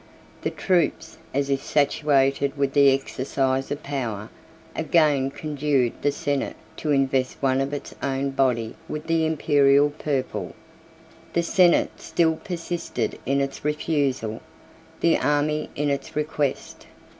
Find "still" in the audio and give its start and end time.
12.01-12.37